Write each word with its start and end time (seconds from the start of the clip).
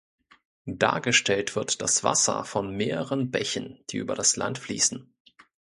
Dargestellt 0.65 1.55
wird 1.55 1.79
das 1.79 2.03
Wasser 2.03 2.43
von 2.43 2.75
mehreren 2.75 3.29
Bächen, 3.29 3.83
die 3.91 3.97
über 3.97 4.15
das 4.15 4.35
Land 4.35 4.57
fließen. 4.57 5.13